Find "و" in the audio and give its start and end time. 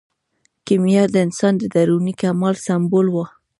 3.11-3.15